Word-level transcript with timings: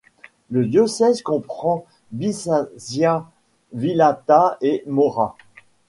Le 0.49 0.65
diocèse 0.65 1.21
comprend 1.21 1.85
Bisaccia, 2.11 3.29
Vallata 3.71 4.57
et 4.59 4.83
Morra. 4.87 5.35